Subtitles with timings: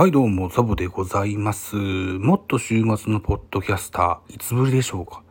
[0.00, 1.76] はい、どうも、ザボでございます。
[1.76, 5.22] もっと週末のポッドキャスター、いつぶりでしょうか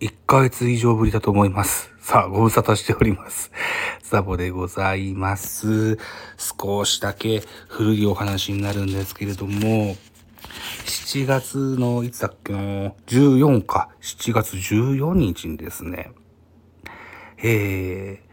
[0.00, 1.90] ?1 ヶ月以上ぶりだと思います。
[1.98, 3.50] さあ、ご無沙汰しております。
[4.02, 5.96] ザボでございます。
[6.36, 9.96] 少しだけ古いお話になるんですけれども、
[10.84, 12.58] 7月の、いつだっけな、
[13.06, 16.12] 14か、7月14日にですね、
[17.38, 18.31] えー、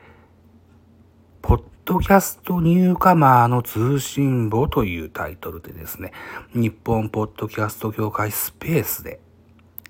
[1.89, 6.11] ドキャストニューカマーの通信簿というタイトルでですね、
[6.53, 9.19] 日本ポッドキャスト協会スペースで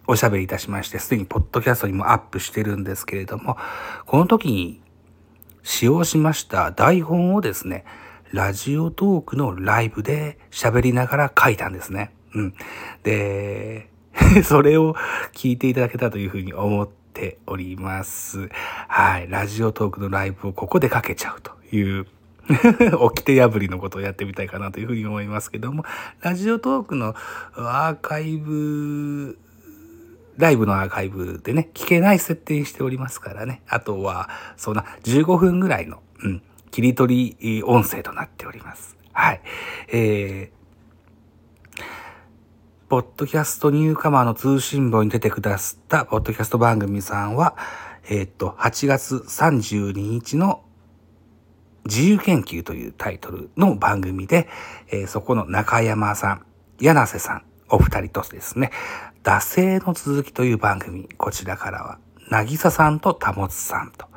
[0.08, 3.58] おしゃべりいたしまして、すでにポッドキャストにもアップしてるんですけれども、
[4.06, 4.82] この時に
[5.62, 7.84] 使用しました台本をですね、
[8.32, 12.14] ラジオトークのライブで喋りながら書いたんですね。
[12.34, 12.54] うん。
[13.04, 13.90] で、
[14.46, 14.96] それを
[15.34, 18.50] 聞いていただけたというふうに思っております。
[18.88, 19.30] はい。
[19.30, 22.08] ラジオトークのライブをここでかけちゃうという、
[22.98, 25.84] 掟破りのことをやってみたいかなというふうに思いますけども、
[26.22, 27.16] ラジオトークの
[27.56, 29.38] アーカイブ、
[30.38, 33.62] ライブのアーカイブでね、聞けない設定にしておりますからね。
[33.68, 38.96] あとは、そんな15分ぐらいの、うん、切り取り音声となっております。
[39.12, 39.42] はい。
[39.90, 40.59] えー
[42.90, 47.56] ポッドキャストニューカマーの通信簿に出てくださったポッドキャスト番組さんは、
[48.10, 50.64] えーっと、8月32日の
[51.86, 54.50] 自由研究というタイトルの番組で、
[54.90, 56.46] えーそこの中山さん、
[56.80, 58.72] 柳瀬さん、お二人とですね、
[59.22, 64.08] 惰性の続きという番組、こちらからは、なぎささんとたもつさんと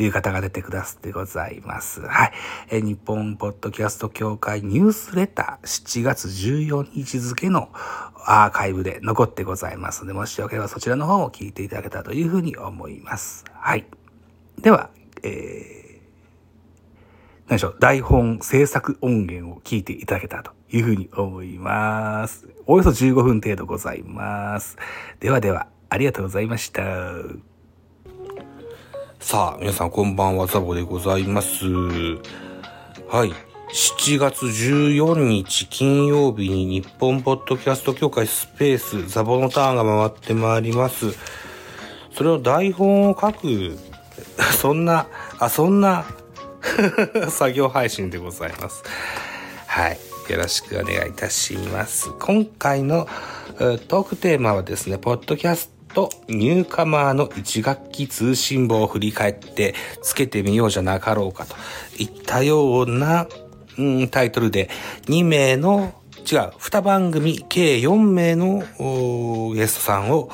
[0.00, 2.02] いう方が出てくださってございます。
[2.02, 2.32] はい。
[2.70, 7.70] え日本ポッドキャスト協会ニュースレター7月14日付の
[8.26, 13.44] アーカイブで残ってございますので、もしよければそちらの方も聞いていただけたらというふうに思います。
[13.52, 13.86] はい。
[14.60, 14.90] では、
[15.22, 15.82] えー
[17.48, 22.48] 何でしょう、台本制作音源を聞いていただけたらというふうに思います。
[22.66, 24.78] およそ15分程度ございます。
[25.20, 26.82] ではでは、ありがとうございました。
[29.22, 31.64] さあ、皆さんこんばんは、ザボでございます。
[33.08, 33.32] はい。
[33.72, 41.12] 7月14日金曜日に日本ポッドキャスト協会スペースザボのターンが回ってまいります。
[42.12, 43.78] それを台本を書く、
[44.60, 45.06] そんな、
[45.38, 46.04] あ、そんな
[47.30, 48.82] 作業配信でございます。
[49.66, 49.98] はい。
[50.28, 52.10] よろしくお願いいたします。
[52.18, 53.08] 今回の
[53.86, 61.54] トークテーマはですね、ポッドキャストニューカマーの1学期通信簿を振り返ってつけてみようじゃなかろうかと
[61.98, 63.28] いったような、
[63.78, 64.68] うん、タイトルで
[65.06, 68.62] 2名の違う、2番組計4名の
[69.54, 70.30] ゲストさんを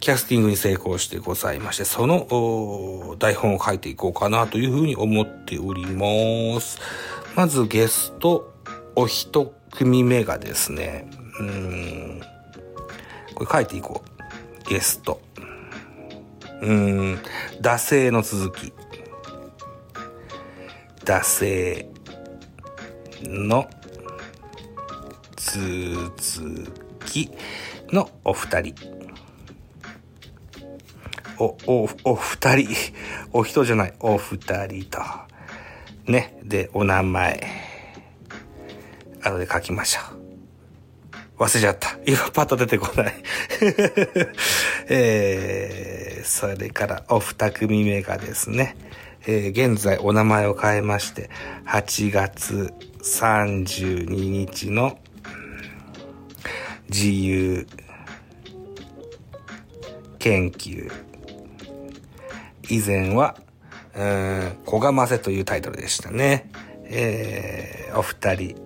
[0.00, 6.78] キャスティングに成功してございまして、その台本を書いていこうかなというふうに思っております。
[7.36, 8.52] まずゲスト
[8.96, 11.08] お一組目がですね、
[11.40, 12.20] うん、
[13.34, 14.17] これ書いていこう。
[14.68, 15.20] ゲスト。
[16.60, 17.18] うーん、
[17.62, 18.72] 惰性の続き。
[21.04, 21.88] 惰性
[23.22, 23.68] の
[26.16, 26.70] 続
[27.06, 27.30] き
[27.90, 28.74] のお二人。
[31.38, 32.76] お、お、お二人、
[33.32, 35.00] お人じゃない、お二人と。
[36.04, 36.38] ね。
[36.42, 37.68] で、お名前。
[39.22, 40.18] 後で書きましょう。
[41.38, 41.96] 忘れちゃった。
[42.04, 43.14] 今パッと出てこない。
[44.88, 48.76] えー、それからお二組目がですね、
[49.26, 51.28] えー現在お名前を変えまして、
[51.66, 52.72] 8月
[53.02, 54.98] 32日の
[56.88, 57.66] 自由
[60.18, 60.90] 研究。
[62.70, 63.36] 以前は、
[63.94, 66.50] うん、小がませというタイトルでしたね。
[66.84, 68.56] えー、お二人、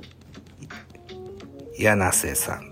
[1.79, 2.72] 柳瀬さん、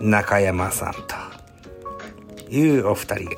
[0.00, 3.30] 中山さんというお二人、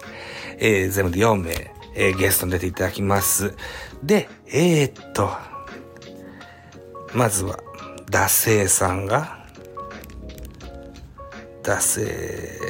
[0.59, 1.53] えー全部で4名、
[1.94, 3.55] えーゲストに出ていただきます。
[4.03, 5.30] で、えー、っと、
[7.15, 7.59] まずは、
[8.10, 9.45] 惰性さんが、
[11.63, 12.60] 惰性、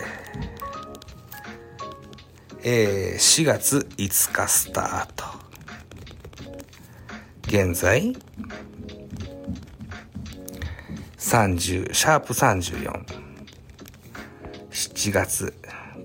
[2.63, 5.25] えー4月5日スタート。
[7.49, 8.17] 現在、
[11.19, 13.26] 30、シャープ34。
[15.07, 15.55] 7月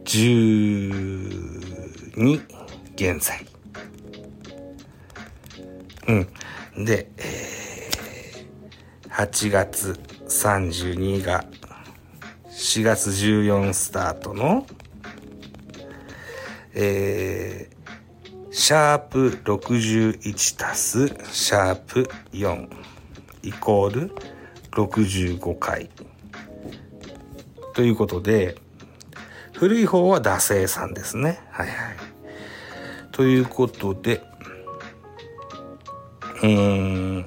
[0.05, 2.41] 12
[2.93, 3.43] 現在。
[6.07, 6.27] うん。
[6.85, 11.45] で、えー8月32が
[12.47, 14.67] 4月14スタートの、
[16.75, 17.81] えー
[18.53, 22.67] シャープ61たすシャープ4
[23.41, 24.13] イコール
[24.71, 25.89] 65回。
[27.73, 28.57] ということで、
[29.61, 31.39] 古い方は惰性さんですね。
[31.51, 31.77] はいはい。
[33.11, 34.23] ということで、
[36.41, 37.25] うーん。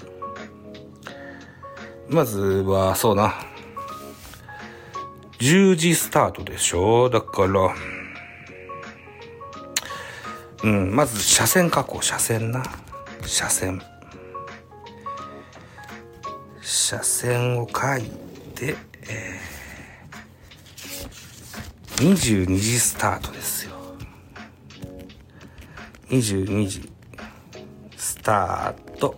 [2.08, 3.34] まずは、そうな。
[5.38, 7.08] 10時スタートでしょ？
[7.08, 7.72] だから、
[10.64, 12.64] うん、まず車線確保、車線な。
[13.24, 13.80] 車線。
[16.60, 18.02] 車線を書い
[18.56, 18.74] て、
[19.08, 23.72] えー、22時スタートですよ。
[26.08, 26.92] 22時
[27.96, 29.16] スタート。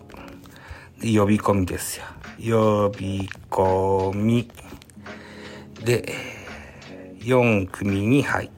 [1.00, 2.04] 呼び込みですよ。
[2.38, 4.50] 呼び込み。
[5.84, 6.12] で、
[7.20, 8.50] 4組に入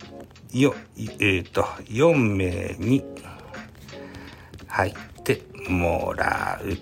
[0.53, 3.05] よ、えっ、ー、と、4名に
[4.67, 6.77] 入ってもらう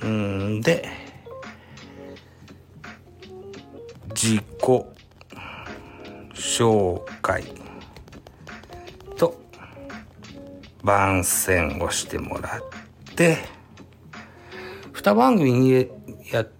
[0.00, 0.06] と。
[0.08, 0.88] んで、
[4.14, 5.01] 自己
[6.62, 7.42] 紹介
[9.16, 9.34] と
[10.84, 13.38] 番宣をしてもらって、
[14.92, 15.88] 2番組に
[16.30, 16.50] やっ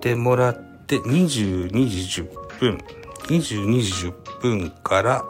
[0.00, 2.78] てもらって22時10分、
[3.26, 5.24] 22時10分から、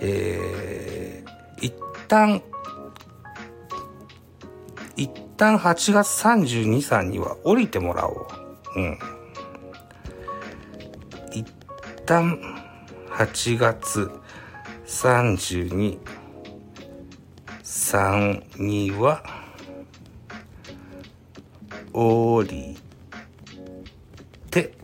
[0.00, 1.72] えー、一
[2.08, 2.42] 旦、
[4.96, 8.26] 一旦8月32、3には降りてもらおう。
[8.74, 8.98] うん。
[12.06, 12.38] 旦
[13.16, 14.10] 8月。
[14.86, 15.98] 32、
[17.62, 19.22] 3には、
[21.92, 22.76] 降り
[24.50, 24.74] て。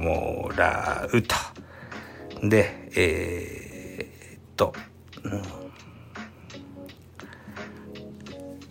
[0.00, 1.36] もらうと。
[2.42, 4.72] で、えー、っと、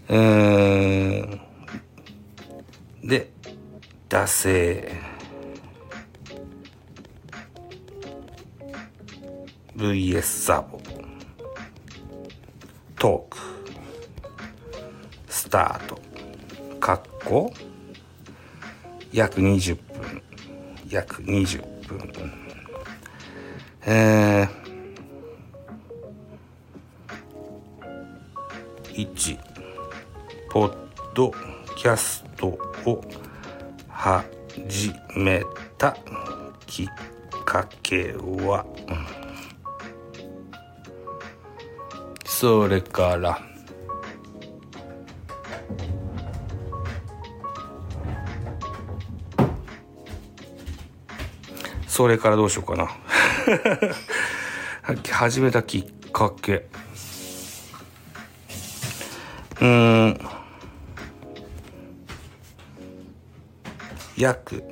[0.09, 1.41] うん、
[3.03, 3.29] で、
[4.09, 5.18] 惰性。
[9.79, 10.81] VS ザボ
[12.97, 13.37] トーク
[15.29, 16.01] スタート
[16.81, 17.53] かっこ
[19.13, 20.21] 約20分
[20.89, 22.33] 約20分。
[23.85, 29.39] えー、1
[30.49, 30.75] ポッ
[31.13, 31.31] ド
[31.77, 32.47] キャスト
[32.85, 33.01] を
[33.87, 35.43] 始め
[35.77, 35.95] た
[36.65, 36.87] きっ
[37.45, 38.65] かけは、
[42.41, 43.37] それから、
[51.85, 52.87] それからどうしようかな。
[55.11, 56.65] 始めたきっかけ。
[59.59, 60.19] うん。
[64.15, 64.63] 約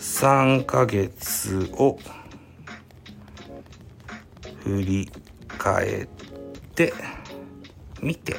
[0.00, 2.00] 3ヶ月を
[4.64, 5.21] 振り
[5.62, 6.08] 変え
[6.74, 6.92] て
[8.00, 8.36] みて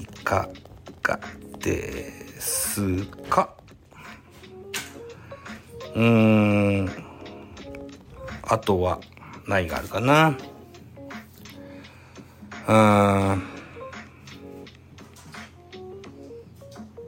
[0.00, 0.48] いか
[1.02, 1.20] が
[1.60, 3.54] ですか？
[5.94, 6.90] うーん。
[8.42, 8.98] あとは
[9.46, 10.36] 何があるかな？
[12.68, 13.42] うん。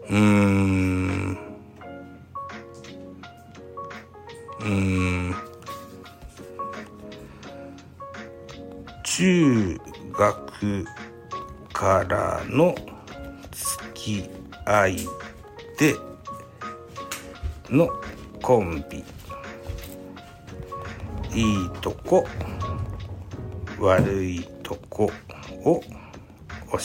[0.09, 0.72] うん。
[10.63, 10.87] 学
[11.73, 12.75] からの
[13.51, 14.31] 付き
[14.65, 14.97] 合い
[15.79, 15.97] で
[17.69, 17.89] の
[18.41, 19.05] コンビ
[21.35, 22.25] いいとこ
[23.81, 25.11] 悪いとこ
[25.65, 26.79] を教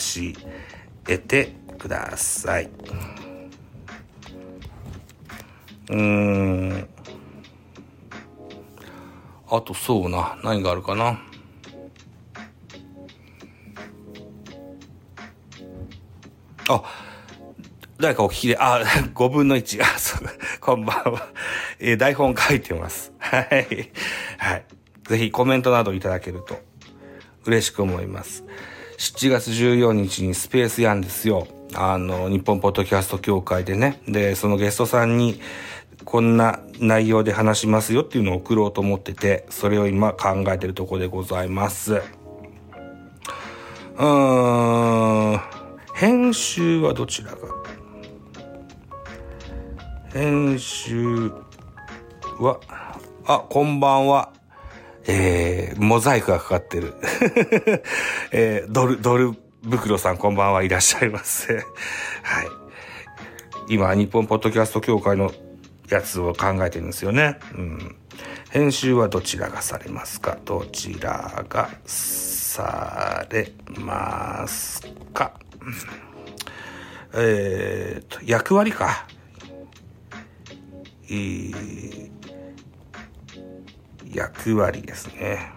[1.07, 2.69] えてください。
[5.89, 6.87] うん。
[9.49, 10.37] あとそうな。
[10.43, 11.21] 何があるかな。
[16.69, 16.83] あ、
[17.99, 18.83] 誰かお聞きで、あ、
[19.15, 19.81] 5分の1。
[19.81, 20.27] あ、そう、
[20.59, 21.27] こんばんは。
[21.79, 23.13] えー、台本書いてます。
[23.19, 23.45] はい。
[24.37, 24.65] はい。
[25.07, 26.59] ぜひコメントなどいただけると
[27.45, 28.43] 嬉しく思います。
[28.97, 31.47] 7月14日にスペースやんですよ。
[31.73, 34.01] あの、日本ポッドキャスト協会でね。
[34.07, 35.39] で、そのゲストさんに、
[36.03, 41.95] こんな内容で話しますよっていうのを送ろうと思ってて、それを今考えてるとこでございます。
[41.95, 45.66] うーん。
[45.97, 47.37] 編集はどちらが？
[50.13, 51.31] 編集
[52.39, 52.59] は、
[53.25, 54.31] あ、こんばんは。
[55.07, 56.93] えー、モザイクがかかってる。
[58.31, 59.33] えー、ドル、ドル
[59.67, 61.55] 袋さんこんばんはいらっしゃいませ。
[62.21, 62.47] はい。
[63.67, 65.33] 今、日本ポッドキャスト協会の
[65.89, 67.39] やつを考えてるんですよね。
[67.55, 67.95] うん。
[68.51, 70.37] 編集はどちらがされますか？
[70.45, 75.33] どちらがされますか、
[77.13, 79.07] えーと、役割か。
[81.09, 82.11] えー、
[84.13, 85.51] 役割ですね。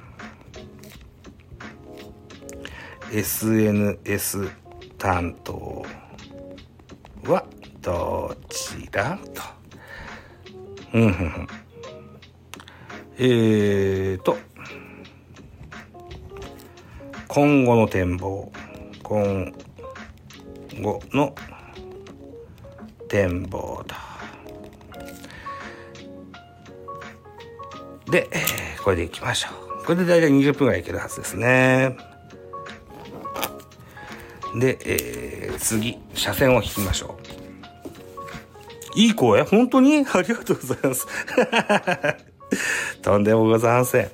[3.13, 4.49] SNS
[4.97, 5.85] 担当
[7.25, 7.45] は
[7.83, 9.43] どちらと。
[10.95, 11.49] うんふんふん。
[13.19, 14.39] えーと、
[17.29, 18.53] 今後の展望。
[19.03, 19.53] 今
[20.81, 21.35] 後の
[23.09, 23.97] 展望だ。
[28.11, 28.29] で、
[28.83, 29.49] これでいきましょ
[29.83, 29.85] う。
[29.85, 31.97] これで大体20分ぐらいいけるはずですね。
[34.59, 37.19] で、えー、次、車線を引きましょ
[38.97, 38.99] う。
[38.99, 39.43] いい声？
[39.43, 40.05] 本当に？
[40.13, 41.07] ありがとうございます。
[43.03, 44.11] とんでもございません。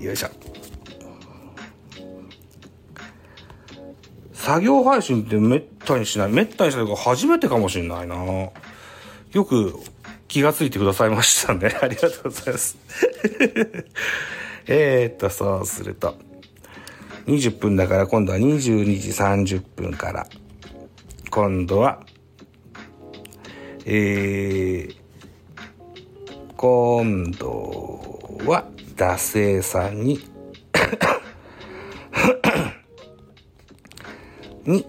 [0.04, 0.28] よいしょ。
[4.48, 6.32] 作業配信ってめったにしない。
[6.32, 8.16] めったにしないから初めてかもしんないな。
[8.16, 9.78] よく
[10.26, 11.68] 気がついてくださいましたね。
[11.82, 12.78] ありがとうございます。
[14.66, 16.16] えっと、そうすると。
[17.26, 20.26] 20分だから今度は22時30分から。
[21.28, 22.00] 今度は、
[23.84, 24.96] えー、
[26.56, 28.64] 今度は、
[28.96, 30.37] 惰性さんに
[34.68, 34.84] に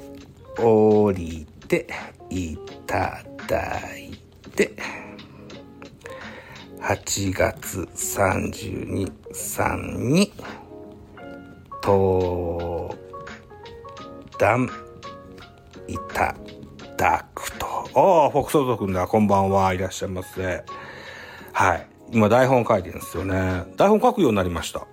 [0.58, 1.88] 降りて
[2.30, 4.12] いただい
[4.56, 4.74] て、
[6.82, 10.34] 8月32、3に、
[11.82, 12.94] 登
[14.38, 14.70] 壇
[15.88, 16.36] いた
[16.98, 17.66] だくと。
[17.96, 19.08] ああ、フォクソト君だ。
[19.08, 19.74] こんばんは。
[19.74, 20.66] いらっしゃいませ。
[21.54, 21.88] はい。
[22.12, 23.64] 今台本書いてるんですよね。
[23.78, 24.88] 台本書くようになりました。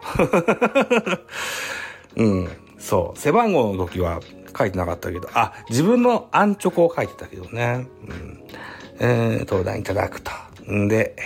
[2.15, 2.49] うん。
[2.79, 3.19] そう。
[3.19, 4.21] 背番号の時は
[4.57, 7.87] 書いてなかったけど、あ、自分のアンチョコを書いてたけどね。
[8.09, 8.45] うん。
[8.99, 10.31] えー、登壇いただくと。
[10.71, 11.17] んで、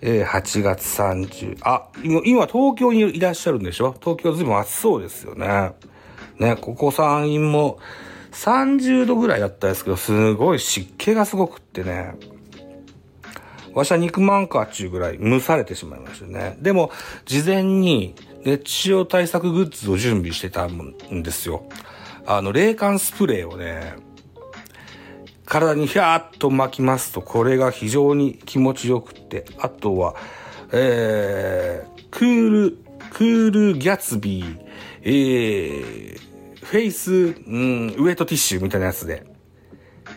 [0.00, 3.94] えー、8月30、あ、今東京にいらっしゃるんでしょ？
[3.98, 5.72] 東京ずいぶん暑そうですよね。
[6.38, 7.78] ね、ここ山陰も
[8.32, 12.14] 30度ぐらいだったんですけど、すごい湿気がすごくってね。
[13.72, 16.56] わしは肉まんかっちゅうぐらい蒸されてしまいましたね。
[16.60, 16.90] でも、
[17.24, 21.64] 事前に熱中症対策グッズを準備してたんですよ。
[22.26, 23.96] あの、冷感スプレーをね、
[25.46, 30.14] 体にヒャーッと巻きますと、これが非常に気持ちよくって、あとは、
[30.72, 32.78] えー、クール、
[33.10, 34.58] クールギャツビー、
[35.02, 39.26] えー、フェイス、うん、ウェットティッシュみたいなやつで。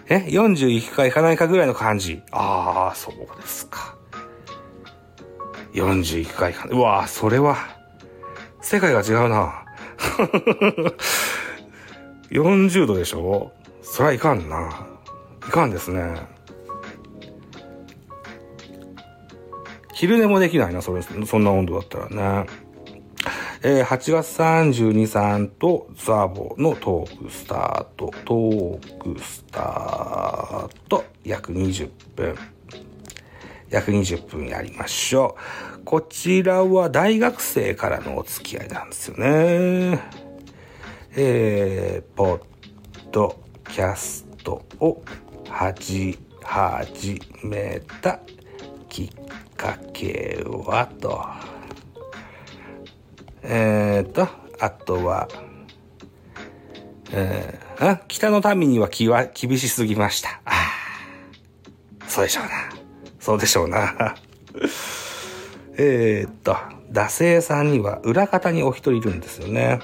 [0.10, 2.22] え ?41 回いか行かないかぐらいの感じ。
[2.32, 3.98] ああ、そうですか。
[5.74, 6.78] 41回か行かない。
[6.78, 7.77] うわーそれは、
[8.62, 9.66] 世界が違うな。
[12.30, 13.52] 40度でしょ？
[13.82, 14.88] そりゃいかんな。
[15.48, 16.28] いかんですね。
[19.94, 22.50] 昼寝もできないな、それ、そんな温度だったらね。
[23.64, 28.12] えー、8月32、3とザボのトークスタート。
[28.26, 32.36] トークスタート、約20分。
[33.70, 35.38] 約20分やりましょ
[35.80, 35.84] う。
[35.84, 40.02] こちらは大学生からのお付き合いなんですよね。
[41.16, 42.42] えー、ポッ
[43.12, 45.02] ドキャストを
[45.50, 48.20] はじ、始めた
[48.88, 49.10] きっ
[49.56, 51.26] かけはと。
[53.44, 54.28] えーと、
[54.60, 55.28] あとは、
[57.12, 60.42] えー、あ北の民には気は厳しすぎました。
[60.46, 62.67] ああ、そうでしょうな。
[63.28, 64.16] そうでしょうな。
[65.78, 66.56] えーと、
[66.90, 69.82] 惰性さんには裏方にお一人いるんですよね。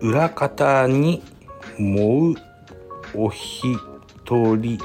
[0.00, 1.22] 裏方に
[1.78, 2.34] もう
[3.14, 3.78] お一
[4.28, 4.80] 人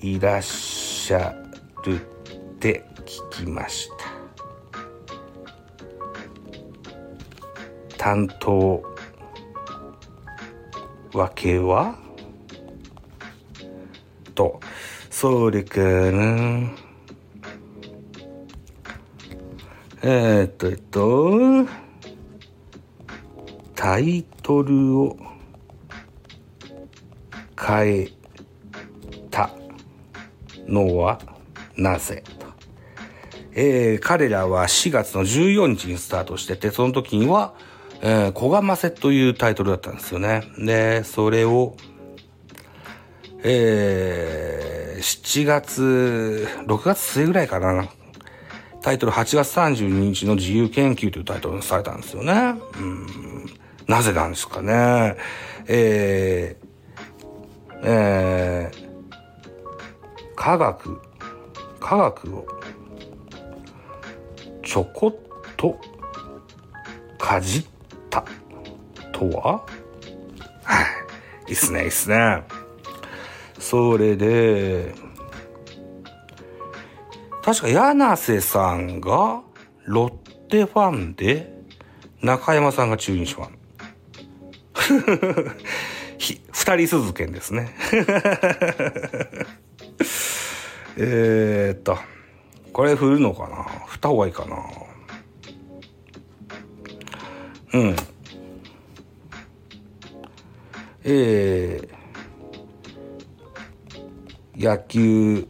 [0.00, 1.32] いらっしゃ
[1.84, 2.00] るっ
[2.58, 2.84] て
[3.30, 3.88] 聞きまし
[7.88, 7.98] た。
[7.98, 8.82] 担当
[11.12, 12.01] わけは
[14.32, 14.60] と、
[15.10, 16.70] それかな。
[20.02, 21.66] え、っと、えっと、
[23.74, 25.16] タイトルを
[27.58, 28.08] 変え
[29.30, 29.50] た
[30.66, 31.20] のは
[31.76, 32.24] なぜ？
[32.38, 32.46] と。
[33.54, 37.54] えー、彼らは4月の14日にスタートしてて、その時には、
[38.00, 40.42] えー、小釜せというタイトルだったんですよね。
[40.58, 41.76] で、それを、
[43.44, 47.88] えー、7月、6月末ぐらいかな。
[48.82, 52.54] タイトル8月32日の自由研究というタイトルにされたんですよね。
[52.76, 53.06] うん。
[53.86, 55.16] なぜなんですかね。
[55.66, 58.88] えー、えー、
[60.34, 61.00] 科学、
[61.78, 62.46] 科学を
[64.64, 65.16] ちょこっ
[65.56, 65.78] と
[67.18, 67.64] かじっ
[68.10, 68.24] た
[69.12, 69.64] とは？
[70.64, 70.82] は
[71.46, 71.48] い。
[71.48, 72.42] いいっすね、いいっすね。
[73.72, 74.92] それで、
[77.42, 79.40] 確か柳瀬さんが
[79.86, 80.10] ロッ
[80.50, 81.50] テファンで、
[82.20, 83.58] 中山さんが中日ファン。
[86.52, 87.74] 二人鈴剣ですね。
[90.98, 91.96] えっと、
[92.74, 93.64] これ振るのかな？
[93.86, 94.58] 振った方がいいかな
[97.72, 97.96] うん。
[101.04, 101.91] えー、
[104.62, 105.44] 野球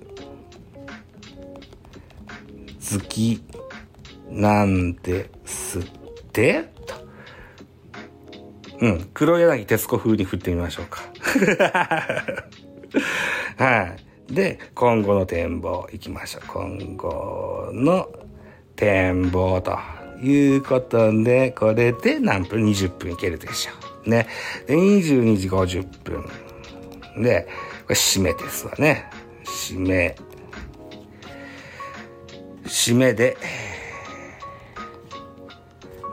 [2.91, 3.43] 好き
[4.31, 5.83] なんですっ
[6.33, 6.65] て？
[8.81, 9.11] うん。
[9.13, 11.03] 黒柳徹子風に振ってみましょうか。
[13.63, 13.95] は
[14.31, 14.33] い。
[14.33, 16.43] で、今後の展望いきましょう。
[16.49, 18.09] 今後の
[18.77, 19.79] 展望と
[20.23, 23.73] いうことで、これで何分 ?20 分いけるでしょ
[24.07, 24.11] う。
[24.11, 24.27] ね。
[24.67, 26.25] で、22時50分。
[27.23, 27.47] で、
[27.93, 29.11] 締めですわね。
[29.45, 30.17] 締め。
[32.65, 33.37] 締めで、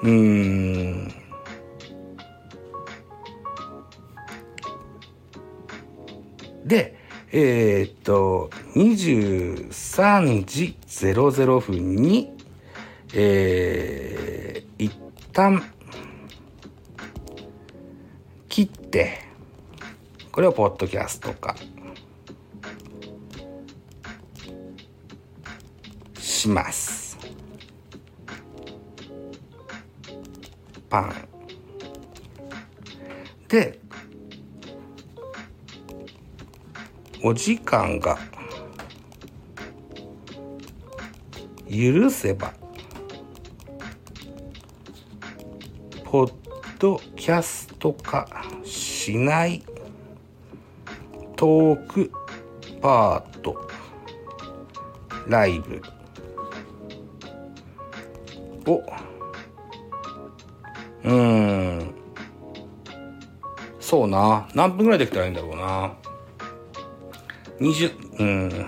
[0.03, 1.13] うーん。
[6.65, 6.95] で、
[7.31, 12.31] えー、っと、23時00分に、
[13.13, 14.93] えー、一
[15.31, 15.63] 旦、
[18.47, 19.28] 切って、
[20.39, 21.53] これをポッドキャスト化
[26.17, 27.17] します。
[30.89, 31.13] パン。
[33.49, 33.81] で、
[37.21, 38.17] お時間が
[41.69, 42.53] 許せば
[46.05, 46.33] ポッ
[46.79, 48.25] ドキャスト化
[48.63, 49.61] しない
[51.39, 52.11] トーク
[52.81, 53.55] パート。
[55.25, 55.81] ライブ。
[58.69, 58.83] を
[61.05, 61.95] うん。
[63.79, 64.49] そうな。
[64.53, 65.93] 何分ぐらいできたらいいんだろうな。
[67.61, 68.65] 20うん。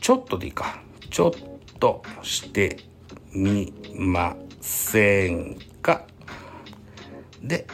[0.00, 0.80] ちょっとでいいか。
[1.10, 1.32] ちょっ
[1.80, 2.78] として
[3.32, 6.06] みませんか
[7.42, 7.66] で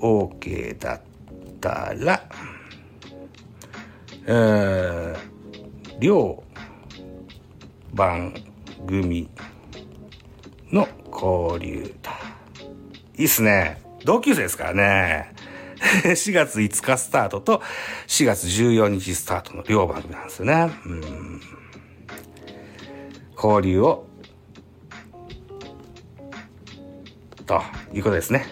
[0.00, 1.00] OK だっ
[1.60, 2.26] たら
[4.26, 6.42] えー、両
[7.92, 8.32] 番
[8.86, 9.28] 組
[10.72, 12.10] の交流と。
[13.18, 13.82] いいっすね。
[14.06, 15.34] 同級生ですからね。
[16.04, 17.60] 4月5日スタートと
[18.06, 20.72] 4月14日スタートの両番組なんですよね。
[20.86, 21.40] うん。
[23.36, 24.06] 交流を、
[27.46, 28.46] ということですね。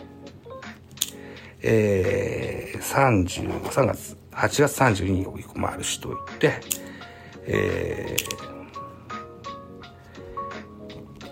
[1.63, 6.61] えー、30、3月、8月32日を回るしといて、
[7.47, 8.17] え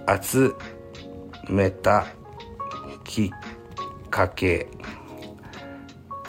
[0.07, 0.55] ー、集
[1.49, 2.07] めた
[3.05, 3.31] きっ
[4.09, 4.69] かけ。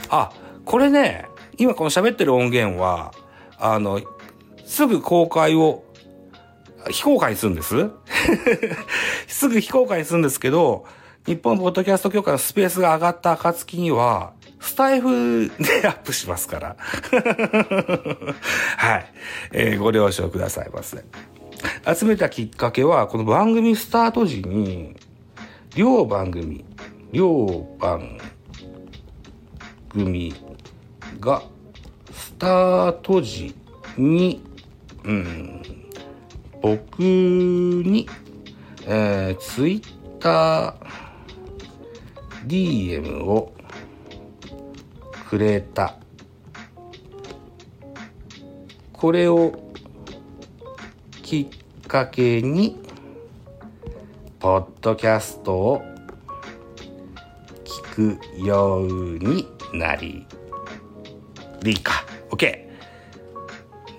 [0.10, 0.32] あ、
[0.65, 3.13] これね、今この喋ってる音源は、
[3.58, 4.02] あの、
[4.65, 5.84] すぐ公開を、
[6.89, 7.91] 非公開にするんです
[9.28, 10.86] すぐ非公開にするんですけど、
[11.26, 16.76] 日本ポッドキャスト協会のスペースが上がった暁には、スタイフでアップしますから。
[18.78, 19.06] はい。
[19.52, 21.04] えー、ご了承くださいませ。
[21.96, 24.96] 集めたきっかけは、この番組スタート時に、
[25.76, 26.66] 両番組、
[27.12, 28.18] 両番
[29.90, 30.34] 組
[31.20, 31.44] が
[32.12, 33.54] スタート時
[33.96, 34.42] に、
[35.04, 35.62] うん、
[36.64, 38.10] 僕に、
[38.88, 41.01] えー、ツイッター
[42.48, 43.54] DM を
[45.30, 45.96] くれた。
[48.92, 49.72] これを
[51.24, 51.50] き
[51.84, 52.78] っかけに、
[54.40, 55.82] ポッドキャストを
[57.64, 58.88] 聞くよう
[59.20, 60.26] になり、
[61.62, 62.06] でいいか。
[62.30, 62.70] OK。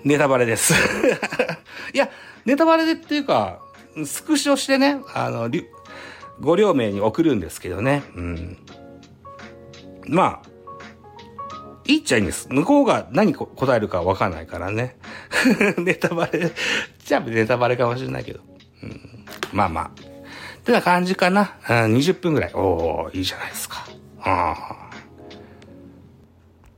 [0.03, 0.73] ネタバレです。
[1.93, 2.09] いや、
[2.45, 3.59] ネタバレでっていうか、
[4.05, 5.49] スクショしてね、あの、
[6.39, 8.03] ご両名に送るんですけどね。
[8.15, 8.57] うん。
[10.07, 10.49] まあ、
[11.85, 12.47] いいっちゃいいんです。
[12.49, 14.97] 向こうが何答えるかわかんないからね。
[15.77, 16.51] ネタバレ、
[17.03, 18.39] じゃあネタバレかもしれないけど。
[18.83, 19.85] うん、まあまあ。
[19.85, 21.55] ってな感じかな。
[21.69, 22.51] うん、20分ぐらい。
[22.53, 23.85] おー、いいじゃないですか。
[24.21, 24.82] ああ。